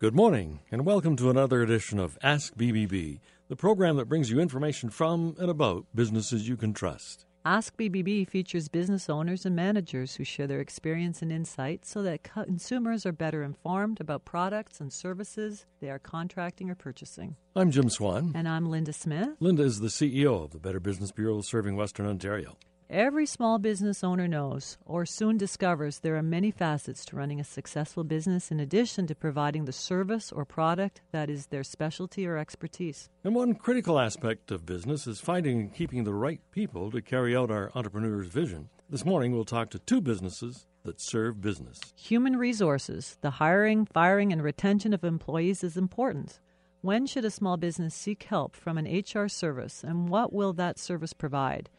[0.00, 4.40] Good morning, and welcome to another edition of Ask BBB, the program that brings you
[4.40, 7.26] information from and about businesses you can trust.
[7.44, 12.22] Ask BBB features business owners and managers who share their experience and insight so that
[12.22, 17.36] consumers are better informed about products and services they are contracting or purchasing.
[17.54, 18.32] I'm Jim Swan.
[18.34, 19.36] And I'm Linda Smith.
[19.38, 22.56] Linda is the CEO of the Better Business Bureau serving Western Ontario.
[22.92, 27.44] Every small business owner knows, or soon discovers, there are many facets to running a
[27.44, 32.36] successful business in addition to providing the service or product that is their specialty or
[32.36, 33.08] expertise.
[33.22, 37.36] And one critical aspect of business is finding and keeping the right people to carry
[37.36, 38.70] out our entrepreneur's vision.
[38.88, 41.78] This morning, we'll talk to two businesses that serve business.
[41.94, 46.40] Human resources, the hiring, firing, and retention of employees is important.
[46.80, 50.76] When should a small business seek help from an HR service, and what will that
[50.76, 51.70] service provide?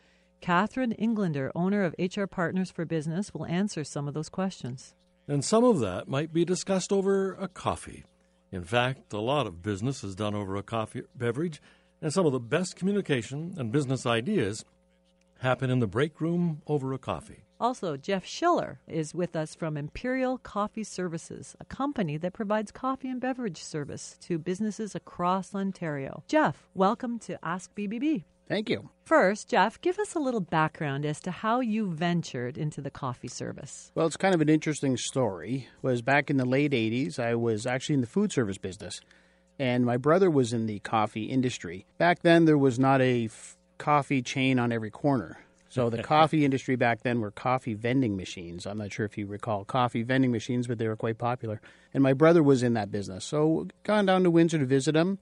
[0.42, 4.96] Catherine Englander, owner of HR Partners for Business, will answer some of those questions.
[5.28, 8.06] And some of that might be discussed over a coffee.
[8.52, 11.62] In fact, a lot of business is done over a coffee beverage,
[12.02, 14.66] and some of the best communication and business ideas
[15.40, 17.44] happen in the break room over a coffee.
[17.62, 23.08] Also, Jeff Schiller is with us from Imperial Coffee Services, a company that provides coffee
[23.08, 26.24] and beverage service to businesses across Ontario.
[26.28, 28.24] Jeff, welcome to Ask BBB.
[28.48, 28.90] Thank you.
[29.04, 33.28] First, Jeff, give us a little background as to how you ventured into the coffee
[33.28, 33.92] service.
[33.94, 35.68] Well, it's kind of an interesting story.
[35.84, 39.02] Was back in the late 80s, I was actually in the food service business,
[39.60, 41.86] and my brother was in the coffee industry.
[42.00, 45.38] Back then there was not a f- coffee chain on every corner.
[45.72, 48.68] So the coffee industry back then were coffee vending machines.
[48.68, 51.62] I'm not sure if you recall coffee vending machines, but they were quite popular.
[51.94, 53.24] And my brother was in that business.
[53.24, 55.18] So gone down to Windsor to visit him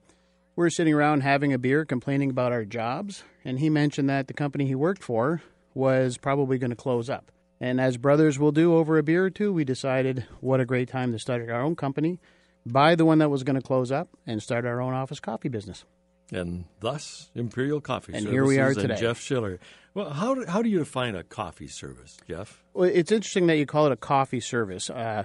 [0.56, 4.34] We're sitting around having a beer, complaining about our jobs, and he mentioned that the
[4.34, 5.42] company he worked for
[5.76, 7.32] was probably going to close up.
[7.62, 10.90] And as brothers will do over a beer or two, we decided what a great
[10.90, 12.20] time to start our own company,
[12.66, 15.50] buy the one that was going to close up, and start our own office coffee
[15.50, 15.86] business.
[16.32, 18.94] And thus, Imperial Coffee and Services here we are today.
[18.94, 19.60] and Jeff Schiller.
[19.94, 22.64] Well, how do, how do you define a coffee service, Jeff?
[22.74, 24.90] Well, it's interesting that you call it a coffee service.
[24.90, 25.24] Uh,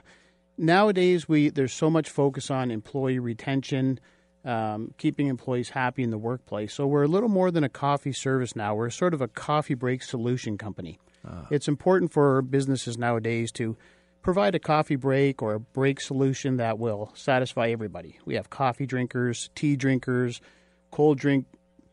[0.56, 4.00] nowadays, we there's so much focus on employee retention,
[4.44, 6.72] um, keeping employees happy in the workplace.
[6.72, 8.74] So we're a little more than a coffee service now.
[8.74, 10.98] We're sort of a coffee break solution company.
[11.26, 11.42] Uh.
[11.50, 13.76] It's important for businesses nowadays to
[14.22, 18.18] provide a coffee break or a break solution that will satisfy everybody.
[18.24, 20.40] We have coffee drinkers, tea drinkers,
[20.94, 21.46] cold drink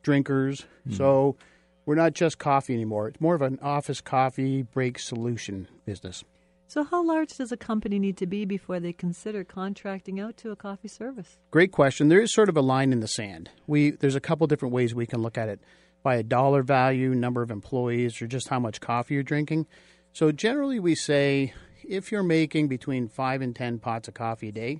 [0.04, 0.66] drinkers.
[0.88, 0.96] Mm.
[0.96, 1.36] So
[1.86, 3.08] we're not just coffee anymore.
[3.08, 6.24] It's more of an office coffee break solution business.
[6.68, 10.52] So, how large does a company need to be before they consider contracting out to
[10.52, 11.38] a coffee service?
[11.50, 12.08] Great question.
[12.08, 13.50] There is sort of a line in the sand.
[13.68, 15.60] We there's a couple different ways we can look at it
[16.04, 19.68] by a dollar value, number of employees, or just how much coffee you're drinking.
[20.14, 24.54] So, generally, we say if you're making between five and ten pots of coffee a
[24.54, 24.80] day,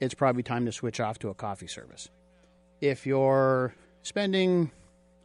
[0.00, 2.08] it's probably time to switch off to a coffee service.
[2.80, 4.70] If you're spending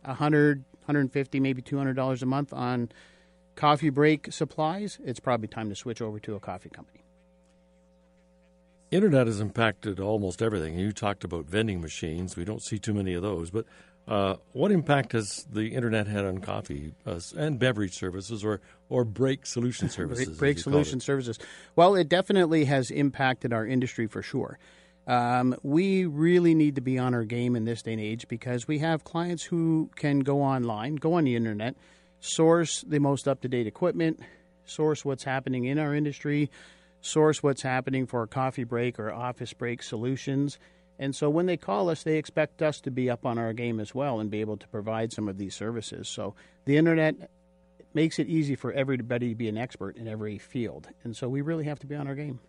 [0.05, 2.89] 100, 150, maybe $200 a month on
[3.55, 7.03] coffee break supplies, it's probably time to switch over to a coffee company.
[8.91, 10.77] Internet has impacted almost everything.
[10.77, 12.35] You talked about vending machines.
[12.35, 13.65] We don't see too many of those, but
[14.07, 18.59] uh, what impact has the internet had on coffee uh, and beverage services, or
[18.89, 20.37] or break solution services?
[20.37, 21.39] break solution services.
[21.75, 24.59] Well, it definitely has impacted our industry for sure.
[25.05, 28.67] Um, we really need to be on our game in this day and age because
[28.67, 31.75] we have clients who can go online, go on the internet,
[32.19, 34.21] source the most up to date equipment,
[34.65, 36.49] source what's happening in our industry,
[37.01, 40.57] source what's happening for a coffee break or office break solutions.
[40.97, 43.81] And so when they call us, they expect us to be up on our game
[43.81, 46.07] as well and be able to provide some of these services.
[46.07, 47.29] So the internet
[47.93, 50.87] makes it easy for everybody to be an expert in every field.
[51.03, 52.39] And so we really have to be on our game.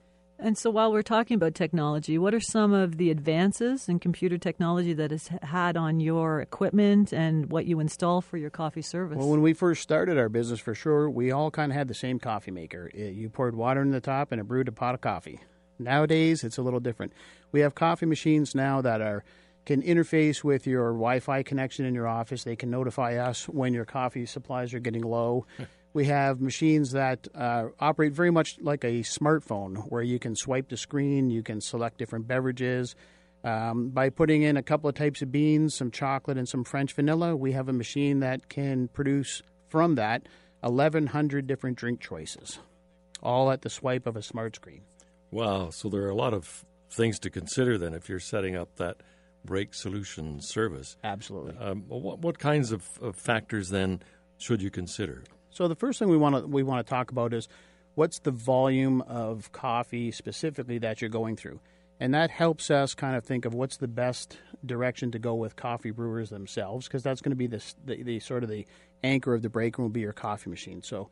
[0.44, 4.36] And so, while we're talking about technology, what are some of the advances in computer
[4.36, 9.16] technology that has had on your equipment and what you install for your coffee service?
[9.16, 11.94] Well, when we first started our business, for sure, we all kind of had the
[11.94, 12.90] same coffee maker.
[12.94, 15.40] You poured water in the top and it brewed a pot of coffee.
[15.78, 17.14] Nowadays, it's a little different.
[17.50, 19.24] We have coffee machines now that are
[19.64, 22.44] can interface with your Wi-Fi connection in your office.
[22.44, 25.46] They can notify us when your coffee supplies are getting low.
[25.94, 30.68] We have machines that uh, operate very much like a smartphone, where you can swipe
[30.68, 32.96] the screen, you can select different beverages.
[33.44, 36.92] Um, by putting in a couple of types of beans, some chocolate, and some French
[36.94, 40.26] vanilla, we have a machine that can produce from that
[40.62, 42.58] 1,100 different drink choices,
[43.22, 44.82] all at the swipe of a smart screen.
[45.30, 45.70] Wow.
[45.70, 48.96] So there are a lot of things to consider then if you're setting up that
[49.44, 50.96] break solution service.
[51.04, 51.56] Absolutely.
[51.58, 54.02] Um, what, what, kinds of, of factors then
[54.38, 55.22] should you consider?
[55.54, 57.48] So the first thing we want to we want to talk about is
[57.94, 61.60] what's the volume of coffee specifically that you're going through.
[62.00, 64.36] And that helps us kind of think of what's the best
[64.66, 68.18] direction to go with coffee brewers themselves, because that's going to be the, the, the
[68.18, 68.66] sort of the
[69.04, 70.82] anchor of the break room will be your coffee machine.
[70.82, 71.08] So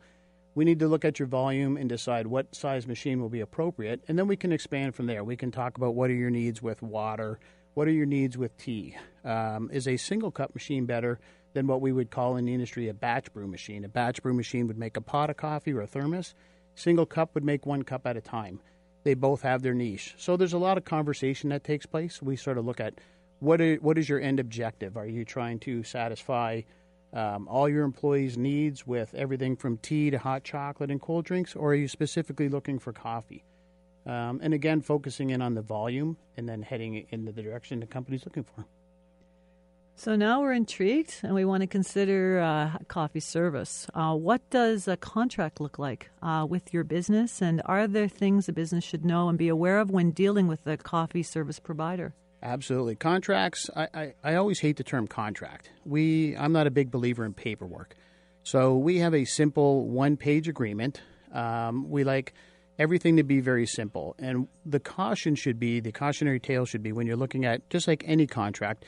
[0.55, 4.01] we need to look at your volume and decide what size machine will be appropriate,
[4.09, 5.23] and then we can expand from there.
[5.23, 7.39] We can talk about what are your needs with water,
[7.75, 8.97] what are your needs with tea.
[9.23, 11.17] Um, is a single cup machine better
[11.53, 13.85] than what we would call in the industry a batch brew machine?
[13.85, 16.33] A batch brew machine would make a pot of coffee or a thermos.
[16.75, 18.59] Single cup would make one cup at a time.
[19.03, 20.15] They both have their niche.
[20.17, 22.21] So there's a lot of conversation that takes place.
[22.21, 22.95] We sort of look at
[23.39, 24.95] what are, what is your end objective?
[24.97, 26.61] Are you trying to satisfy
[27.13, 31.55] um, all your employees' needs with everything from tea to hot chocolate and cold drinks,
[31.55, 33.43] or are you specifically looking for coffee?
[34.05, 37.85] Um, and again, focusing in on the volume and then heading in the direction the
[37.85, 38.65] company's looking for.
[39.95, 43.87] So now we're intrigued and we want to consider uh, coffee service.
[43.93, 48.49] Uh, what does a contract look like uh, with your business, and are there things
[48.49, 52.13] a business should know and be aware of when dealing with a coffee service provider?
[52.41, 52.95] Absolutely.
[52.95, 55.69] Contracts, I, I, I always hate the term contract.
[55.85, 57.95] We I'm not a big believer in paperwork.
[58.43, 61.01] So we have a simple one page agreement.
[61.31, 62.33] Um, we like
[62.77, 64.15] everything to be very simple.
[64.19, 67.87] And the caution should be the cautionary tale should be when you're looking at just
[67.87, 68.83] like any contract,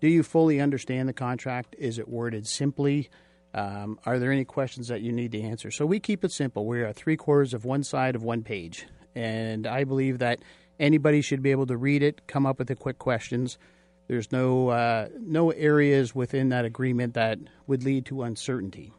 [0.00, 1.74] do you fully understand the contract?
[1.78, 3.10] Is it worded simply?
[3.54, 5.70] Um, are there any questions that you need to answer?
[5.70, 6.66] So we keep it simple.
[6.66, 8.86] We are three quarters of one side of one page.
[9.14, 10.40] And I believe that
[10.78, 13.58] anybody should be able to read it, come up with the quick questions.
[14.06, 18.92] There's no uh, no areas within that agreement that would lead to uncertainty.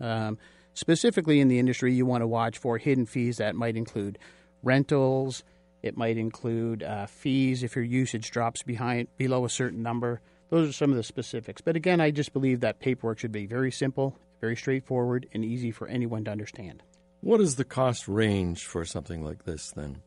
[0.00, 0.38] Um,
[0.74, 4.18] specifically in the industry, you want to watch for hidden fees that might include
[4.62, 5.44] rentals.
[5.82, 10.20] It might include uh, fees if your usage drops behind below a certain number.
[10.50, 11.60] Those are some of the specifics.
[11.60, 15.70] But again, I just believe that paperwork should be very simple, very straightforward, and easy
[15.70, 16.82] for anyone to understand.
[17.20, 20.02] What is the cost range for something like this then?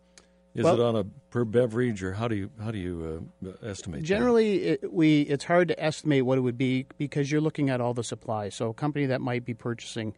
[0.54, 3.52] Is well, it on a per beverage, or how do you how do you uh,
[3.66, 4.04] estimate?
[4.04, 7.80] Generally, it, we it's hard to estimate what it would be because you're looking at
[7.80, 8.54] all the supplies.
[8.56, 10.14] So a company that might be purchasing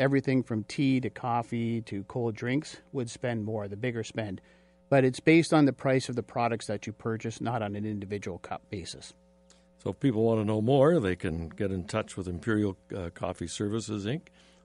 [0.00, 4.40] everything from tea to coffee to cold drinks would spend more, the bigger spend.
[4.88, 7.86] But it's based on the price of the products that you purchase, not on an
[7.86, 9.14] individual cup basis.
[9.82, 13.10] So if people want to know more, they can get in touch with Imperial uh,
[13.14, 14.22] Coffee Services Inc.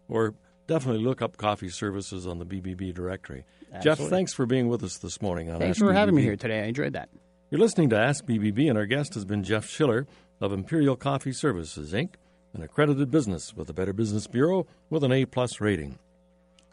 [0.10, 0.36] or
[0.68, 3.46] definitely look up coffee services on the BBB directory.
[3.74, 4.06] Absolutely.
[4.06, 5.62] Jeff, thanks for being with us this morning on Ask.
[5.62, 5.96] Thanks Ask for BBB.
[5.96, 6.62] having me here today.
[6.62, 7.10] I enjoyed that.
[7.50, 10.08] You're listening to Ask BBB, and our guest has been Jeff Schiller
[10.42, 12.16] of Imperial Coffee Services, Inc.,
[12.54, 16.00] an accredited business with the Better Business Bureau with an A plus rating.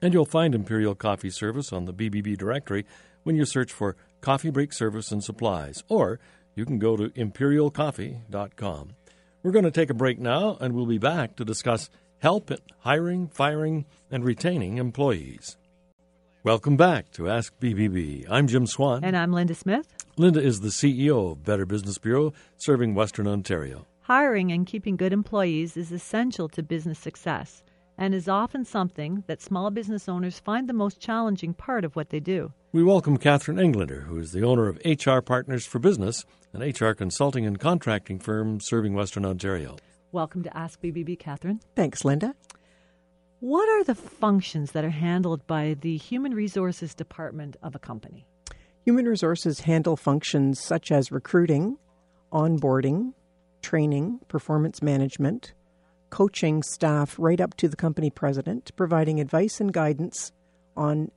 [0.00, 2.86] And you'll find Imperial Coffee Service on the BBB directory
[3.22, 6.18] when you search for Coffee Break Service and Supplies, or
[6.54, 8.90] you can go to imperialcoffee.com.
[9.43, 12.58] We're going to take a break now, and we'll be back to discuss help in
[12.81, 15.56] hiring, firing, and retaining employees.
[16.44, 18.26] Welcome back to Ask BBB.
[18.28, 19.04] I'm Jim Swan.
[19.04, 19.96] And I'm Linda Smith.
[20.16, 23.87] Linda is the CEO of Better Business Bureau, serving Western Ontario.
[24.02, 27.62] Hiring and keeping good employees is essential to business success
[27.98, 32.10] and is often something that small business owners find the most challenging part of what
[32.10, 32.52] they do.
[32.72, 36.92] We welcome Catherine Englander, who is the owner of HR Partners for Business, an HR
[36.92, 39.76] consulting and contracting firm serving Western Ontario.
[40.10, 41.60] Welcome to Ask BBB, Catherine.
[41.74, 42.34] Thanks, Linda.
[43.40, 48.26] What are the functions that are handled by the Human Resources Department of a company?
[48.84, 51.76] Human Resources handle functions such as recruiting,
[52.32, 53.14] onboarding,
[53.62, 55.54] training, performance management,
[56.12, 60.31] coaching staff right up to the company president, providing advice and guidance
[60.76, 61.11] on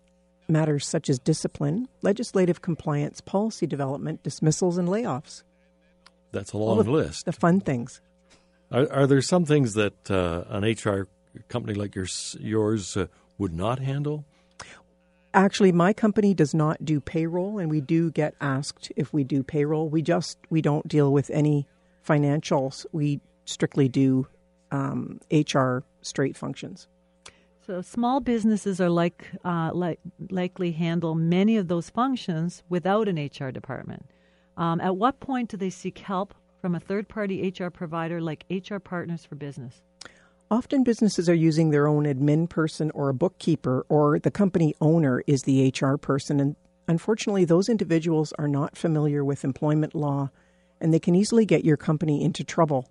[0.48, 5.44] matters such as discipline, legislative compliance, policy development, dismissals, and layoffs.
[6.32, 7.26] That's a long list.
[7.26, 8.00] The fun things.
[8.72, 11.10] Are, are there some things that uh, an HR
[11.50, 14.24] company like yours, yours uh, would not handle?
[15.34, 19.44] Actually, my company does not do payroll, and we do get asked if we do
[19.44, 19.90] payroll.
[19.90, 21.68] We just we don't deal with any
[22.08, 22.86] financials.
[22.94, 24.28] We strictly do
[24.76, 26.88] um, HR straight functions.
[27.66, 33.18] So small businesses are like, uh, like likely handle many of those functions without an
[33.18, 34.06] HR department.
[34.58, 38.46] Um, at what point do they seek help from a third party HR provider like
[38.50, 39.82] HR Partners for Business?
[40.52, 45.24] Often businesses are using their own admin person or a bookkeeper, or the company owner
[45.26, 46.40] is the HR person.
[46.40, 46.56] And
[46.88, 50.30] unfortunately, those individuals are not familiar with employment law
[50.80, 52.88] and they can easily get your company into trouble.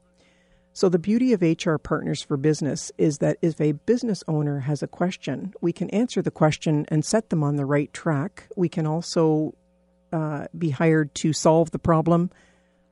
[0.77, 4.83] So, the beauty of HR Partners for Business is that if a business owner has
[4.83, 8.49] a question, we can answer the question and set them on the right track.
[8.57, 9.55] We can also
[10.13, 12.31] uh, be hired to solve the problem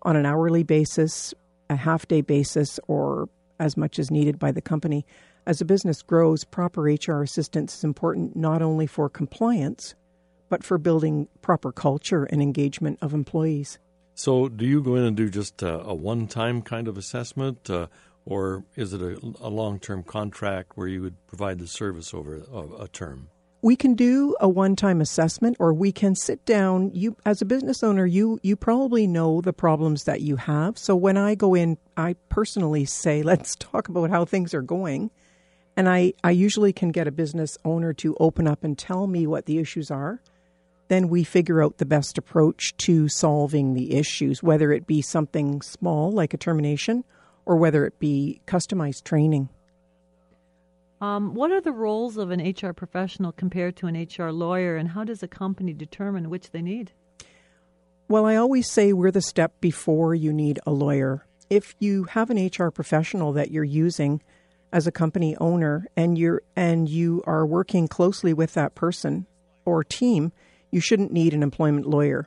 [0.02, 1.34] on an hourly basis,
[1.68, 5.04] a half day basis, or as much as needed by the company.
[5.44, 9.96] As a business grows, proper HR assistance is important not only for compliance,
[10.48, 13.80] but for building proper culture and engagement of employees.
[14.14, 17.70] So, do you go in and do just a, a one time kind of assessment,
[17.70, 17.86] uh,
[18.24, 22.36] or is it a, a long term contract where you would provide the service over
[22.36, 23.28] a, a term?
[23.62, 26.90] we can do a one-time assessment or we can sit down.
[26.92, 30.76] You as a business owner you you probably know the problems that you have.
[30.76, 35.10] So when i go in i personally say let's talk about how things are going.
[35.76, 39.26] And i i usually can get a business owner to open up and tell me
[39.26, 40.20] what the issues are
[40.88, 45.62] then we figure out the best approach to solving the issues whether it be something
[45.62, 47.04] small like a termination
[47.44, 49.48] or whether it be customized training
[51.02, 54.90] um, what are the roles of an HR professional compared to an HR lawyer, and
[54.90, 56.92] how does a company determine which they need?
[58.06, 61.26] Well, I always say we're the step before you need a lawyer.
[61.50, 64.22] If you have an HR professional that you're using
[64.72, 69.26] as a company owner and you're and you are working closely with that person
[69.64, 70.30] or team,
[70.72, 72.26] you shouldn't need an employment lawyer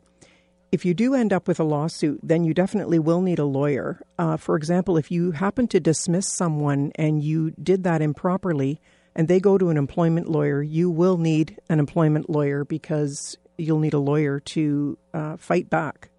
[0.75, 4.01] if you do end up with a lawsuit, then you definitely will need a lawyer.
[4.19, 8.81] Uh, for example, if you happen to dismiss someone and you did that improperly
[9.15, 13.79] and they go to an employment lawyer, you will need an employment lawyer because you'll
[13.79, 16.09] need a lawyer to uh, fight back.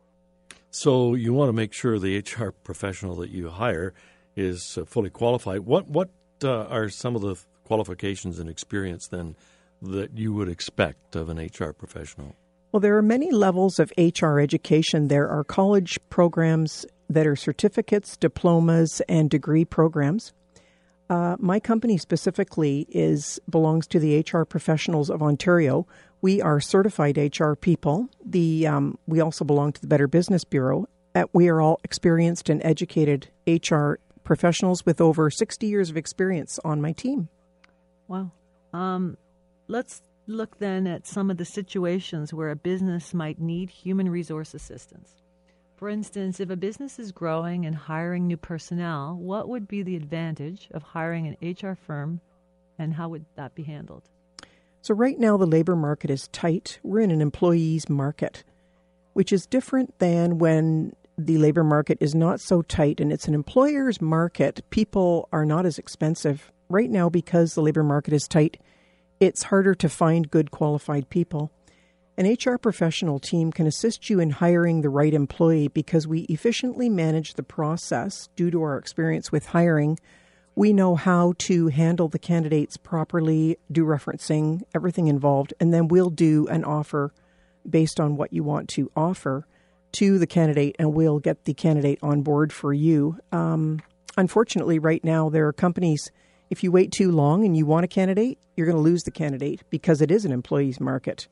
[0.70, 3.92] So you want to make sure the HR professional that you hire
[4.36, 5.60] is uh, fully qualified.
[5.60, 6.08] What what
[6.42, 9.36] uh, are some of the qualifications and experience then
[9.86, 12.34] that you would expect of an HR professional?
[12.72, 15.08] Well, there are many levels of HR education.
[15.08, 20.32] There are college programs that are certificates, diplomas, and degree programs.
[21.08, 25.86] Uh, my company specifically is belongs to the HR professionals of Ontario.
[26.20, 28.08] We are certified HR people.
[28.24, 30.88] The um, we also belong to the Better Business Bureau.
[31.14, 36.58] Uh, we are all experienced and educated HR professionals with over 60 years of experience
[36.64, 37.28] on my team.
[38.08, 38.32] Wow.
[38.72, 39.16] Um,
[39.68, 44.54] let's look then at some of the situations where a business might need human resource
[44.54, 45.22] assistance.
[45.76, 49.96] For instance, if a business is growing and hiring new personnel, what would be the
[49.96, 52.20] advantage of hiring an HR firm
[52.78, 54.02] and how would that be handled?
[54.80, 56.78] So, right now, the labor market is tight.
[56.82, 58.44] We're in an employee's market,
[59.12, 63.34] which is different than when the labor market is not so tight and it's an
[63.34, 64.62] employer's market.
[64.70, 68.58] People are not as expensive right now because the labor market is tight
[69.20, 71.50] it's harder to find good qualified people.
[72.18, 76.88] An HR professional team can assist you in hiring the right employee because we efficiently
[76.88, 79.98] manage the process due to our experience with hiring.
[80.54, 86.08] We know how to handle the candidates properly, do referencing, everything involved, and then we'll
[86.08, 87.12] do an offer
[87.68, 89.46] based on what you want to offer
[89.92, 93.18] to the candidate, and we'll get the candidate on board for you.
[93.32, 93.80] Um,
[94.16, 96.10] unfortunately, right now, there are companies
[96.50, 99.10] if you wait too long and you want a candidate, you're going to lose the
[99.10, 101.28] candidate because it is an employee's market.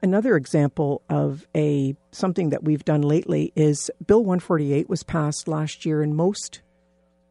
[0.00, 5.84] Another example of a something that we've done lately is Bill 148 was passed last
[5.84, 6.60] year and most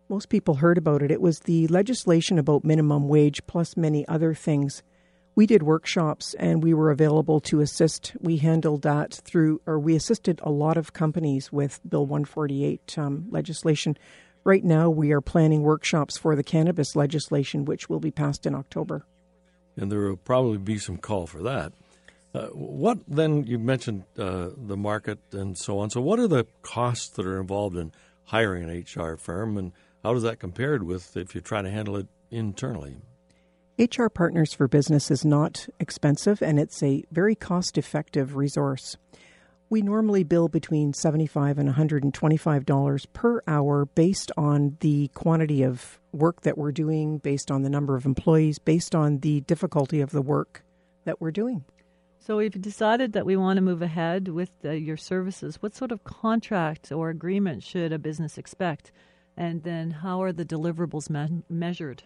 [0.09, 1.11] most people heard about it.
[1.11, 4.81] It was the legislation about minimum wage plus many other things.
[5.35, 8.15] We did workshops and we were available to assist.
[8.19, 13.27] We handled that through, or we assisted a lot of companies with Bill 148 um,
[13.29, 13.97] legislation.
[14.47, 18.55] Right now, we are planning workshops for the cannabis legislation, which will be passed in
[18.55, 19.05] October.
[19.75, 21.73] And there will probably be some call for that.
[22.33, 23.43] Uh, what then?
[23.43, 25.89] You mentioned uh, the market and so on.
[25.89, 27.91] So, what are the costs that are involved in
[28.23, 31.97] hiring an HR firm, and how does that compare with if you try to handle
[31.97, 32.95] it internally?
[33.77, 38.95] HR Partners for Business is not expensive, and it's a very cost-effective resource.
[39.69, 46.41] We normally bill between 75 and $125 per hour based on the quantity of work
[46.41, 50.21] that we're doing, based on the number of employees, based on the difficulty of the
[50.21, 50.63] work
[51.03, 51.65] that we're doing.
[52.19, 55.61] So we've decided that we want to move ahead with uh, your services.
[55.61, 58.91] What sort of contract or agreement should a business expect?
[59.35, 62.03] And then how are the deliverables me- measured?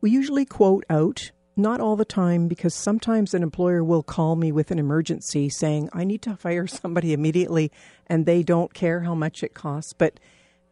[0.00, 4.52] We usually quote out not all the time, because sometimes an employer will call me
[4.52, 7.72] with an emergency saying, I need to fire somebody immediately,
[8.06, 9.92] and they don't care how much it costs.
[9.94, 10.20] But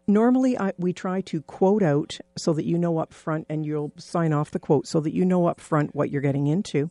[0.06, 3.92] normally I, we try to quote out so that you know up front and you'll
[3.96, 6.90] sign off the quote so that you know up front what you're getting into.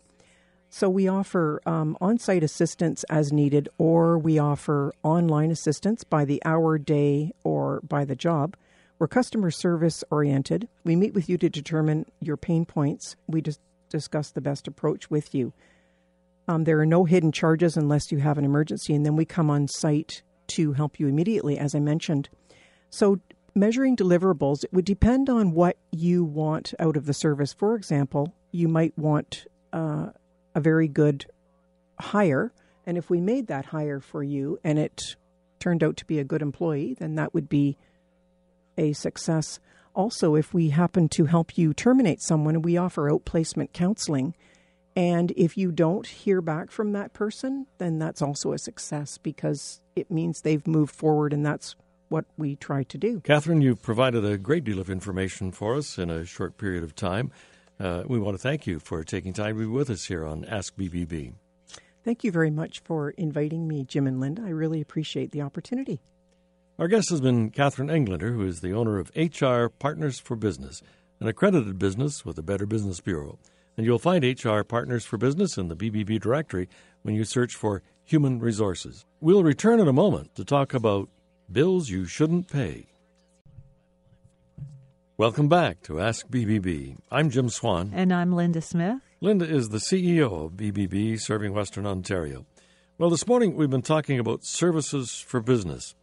[0.70, 6.26] So we offer um, on site assistance as needed, or we offer online assistance by
[6.26, 8.58] the hour, day, or by the job.
[8.98, 10.68] We're customer service oriented.
[10.84, 13.16] We meet with you to determine your pain points.
[13.28, 13.60] We just
[13.94, 15.54] discuss the best approach with you.
[16.48, 19.50] Um, there are no hidden charges unless you have an emergency, and then we come
[19.50, 22.28] on site to help you immediately, as I mentioned.
[22.90, 23.20] So,
[23.56, 27.54] measuring deliverables, it would depend on what you want out of the service.
[27.54, 30.08] For example, you might want uh,
[30.54, 31.26] a very good
[32.00, 32.52] hire.
[32.86, 35.16] And if we made that hire for you and it
[35.60, 37.78] turned out to be a good employee, then that would be
[38.78, 39.60] a success.
[39.96, 44.36] Also, if we happen to help you terminate someone, we offer outplacement counseling.
[44.96, 49.82] And if you don't hear back from that person, then that's also a success because
[49.96, 51.76] it means they've moved forward, and that's
[52.10, 53.20] what we try to do.
[53.22, 56.96] Catherine, you've provided a great deal of information for us in a short period of
[56.96, 57.32] time.
[57.80, 60.46] Uh, we want to thank you for taking time to be with us here on
[60.46, 61.34] Ask BBB.
[62.04, 64.44] Thank you very much for inviting me, Jim and Linda.
[64.44, 66.02] I really appreciate the opportunity.
[66.80, 70.82] Our guest has been Catherine Englander, who is the owner of HR Partners for Business,
[71.20, 73.38] an accredited business with the Better Business Bureau.
[73.78, 76.68] And you'll find HR Partners for Business in the BBB directory
[77.04, 79.06] when you search for Human Resources.
[79.22, 81.10] We'll return in a moment to talk about
[81.52, 82.88] bills you shouldn't pay.
[85.16, 86.98] Welcome back to Ask BBB.
[87.12, 87.92] I'm Jim Swan.
[87.94, 89.00] And I'm Linda Smith.
[89.22, 92.48] Linda is the CEO of BBB, serving Western Ontario.
[92.98, 95.94] Well, this morning we've been talking about services for business.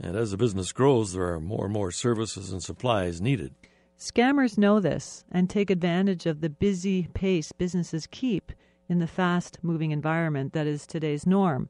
[0.00, 3.54] And as the business grows, there are more and more services and supplies needed.
[3.98, 8.52] Scammers know this and take advantage of the busy pace businesses keep
[8.88, 11.68] in the fast moving environment that is today's norm.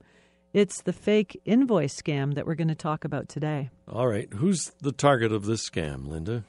[0.53, 3.71] It's the fake invoice scam that we're going to talk about today.
[3.89, 4.33] All right.
[4.33, 6.45] Who's the target of this scam, Linda?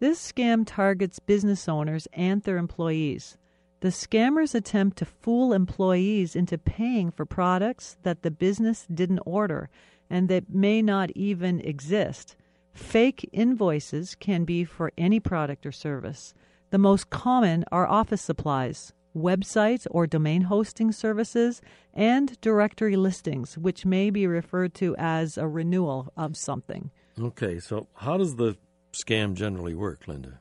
[0.00, 3.38] This scam targets business owners and their employees.
[3.80, 9.70] The scammers attempt to fool employees into paying for products that the business didn't order
[10.12, 12.36] and that may not even exist.
[12.74, 16.34] Fake invoices can be for any product or service.
[16.68, 21.62] The most common are office supplies, websites or domain hosting services,
[21.94, 26.90] and directory listings, which may be referred to as a renewal of something.
[27.18, 28.58] Okay, so how does the
[28.92, 30.40] scam generally work, Linda?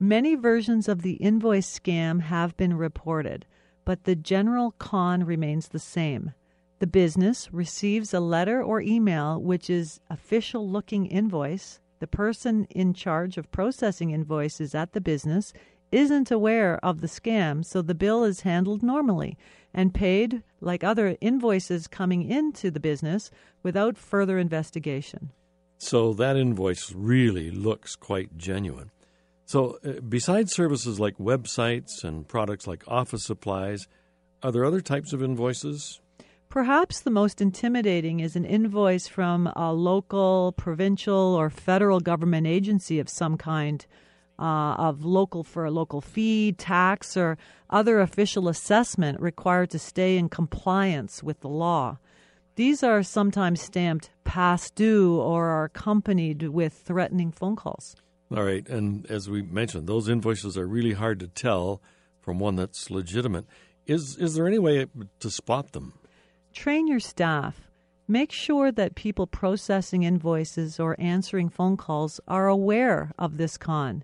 [0.00, 3.44] Many versions of the invoice scam have been reported,
[3.84, 6.32] but the general con remains the same.
[6.80, 11.80] The business receives a letter or email which is official looking invoice.
[11.98, 15.52] The person in charge of processing invoices at the business
[15.90, 19.36] isn't aware of the scam, so the bill is handled normally
[19.74, 23.30] and paid like other invoices coming into the business
[23.64, 25.32] without further investigation.
[25.78, 28.90] So that invoice really looks quite genuine.
[29.46, 33.88] So, uh, besides services like websites and products like office supplies,
[34.42, 36.00] are there other types of invoices?
[36.48, 42.98] Perhaps the most intimidating is an invoice from a local, provincial, or federal government agency
[42.98, 43.84] of some kind,
[44.38, 47.36] uh, of local for a local fee, tax, or
[47.68, 51.98] other official assessment required to stay in compliance with the law.
[52.56, 57.94] These are sometimes stamped past due or are accompanied with threatening phone calls.
[58.34, 61.82] All right, and as we mentioned, those invoices are really hard to tell
[62.20, 63.44] from one that's legitimate.
[63.86, 64.86] Is is there any way
[65.20, 65.97] to spot them?
[66.58, 67.70] Train your staff.
[68.08, 74.02] Make sure that people processing invoices or answering phone calls are aware of this con.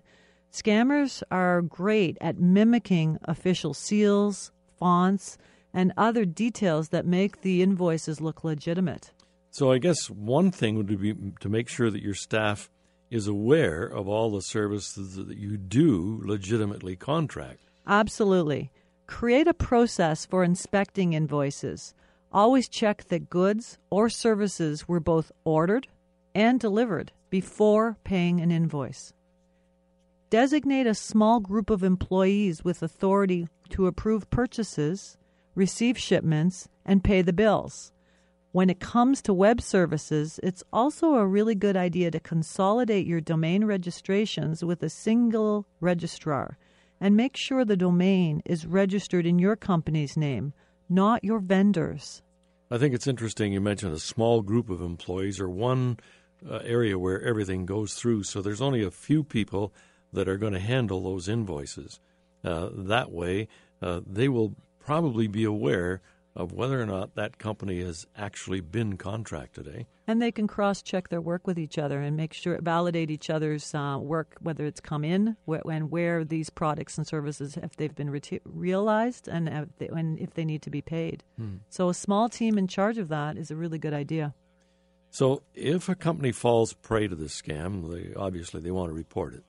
[0.53, 5.37] Scammers are great at mimicking official seals, fonts,
[5.73, 9.11] and other details that make the invoices look legitimate.
[9.51, 12.69] So, I guess one thing would be to make sure that your staff
[13.11, 17.65] is aware of all the services that you do legitimately contract.
[17.85, 18.71] Absolutely.
[19.07, 21.93] Create a process for inspecting invoices.
[22.35, 25.87] Always check that goods or services were both ordered
[26.33, 29.13] and delivered before paying an invoice.
[30.29, 35.15] Designate a small group of employees with authority to approve purchases,
[35.55, 37.93] receive shipments, and pay the bills.
[38.51, 43.21] When it comes to web services, it's also a really good idea to consolidate your
[43.21, 46.57] domain registrations with a single registrar
[46.99, 50.51] and make sure the domain is registered in your company's name,
[50.89, 52.21] not your vendor's.
[52.71, 55.99] I think it's interesting you mentioned a small group of employees or one
[56.49, 58.23] uh, area where everything goes through.
[58.23, 59.73] So there's only a few people
[60.11, 61.99] that are going to handle those invoices.
[62.43, 63.47] Uh, that way,
[63.81, 66.01] uh, they will probably be aware
[66.35, 69.67] of whether or not that company has actually been contracted.
[69.67, 69.83] Eh?
[70.07, 73.29] And they can cross check their work with each other and make sure, validate each
[73.29, 77.75] other's uh, work, whether it's come in wh- and where these products and services, if
[77.77, 81.23] they've been re- realized and if they, and if they need to be paid.
[81.37, 81.57] Hmm.
[81.69, 84.33] So a small team in charge of that is a really good idea.
[85.09, 89.33] So if a company falls prey to this scam, they, obviously they want to report
[89.33, 89.43] it.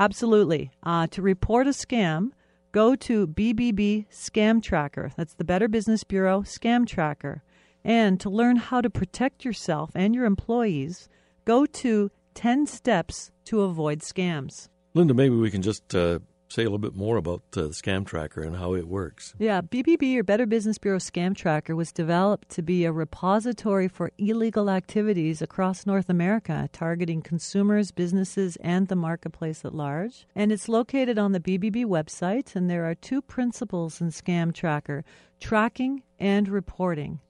[0.00, 0.72] Absolutely.
[0.82, 2.30] Uh, to report a scam,
[2.72, 5.12] go to BBB Scam Tracker.
[5.16, 7.42] That's the Better Business Bureau Scam Tracker.
[7.84, 11.08] And to learn how to protect yourself and your employees,
[11.44, 14.68] go to 10 Steps to Avoid Scams.
[14.94, 16.18] Linda, maybe we can just uh,
[16.50, 19.34] say a little bit more about uh, the Scam Tracker and how it works.
[19.38, 24.10] Yeah, BBB or Better Business Bureau Scam Tracker was developed to be a repository for
[24.18, 30.26] illegal activities across North America, targeting consumers, businesses, and the marketplace at large.
[30.34, 35.04] And it's located on the BBB website, and there are two principles in Scam Tracker
[35.38, 37.20] tracking and reporting.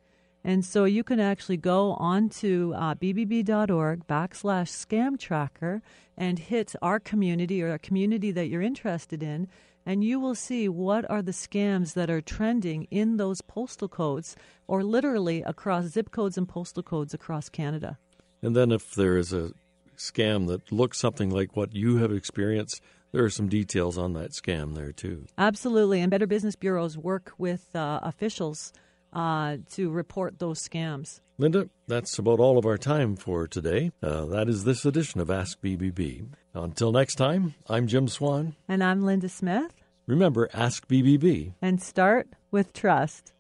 [0.43, 5.83] And so you can actually go onto uh, bbb.org backslash scam tracker
[6.17, 9.49] and hit our community or a community that you're interested in,
[9.85, 14.37] and you will see what are the scams that are trending in those postal codes
[14.67, 17.99] or literally across zip codes and postal codes across Canada.
[18.43, 19.53] And then if there is a
[19.97, 22.81] scam that looks something like what you have experienced,
[23.13, 25.27] there are some details on that scam there too.
[25.37, 26.01] Absolutely.
[26.01, 28.73] And Better Business Bureaus work with uh, officials
[29.13, 31.21] uh, to report those scams.
[31.39, 33.93] Linda, that's about all of our time for today.
[34.03, 36.29] Uh, that is this edition of Ask BBB.
[36.55, 38.57] Until next time, I'm Jim Swan.
[38.69, 39.73] And I'm Linda Smith.
[40.07, 41.55] Remember, Ask BBB.
[41.63, 43.33] And start with trust.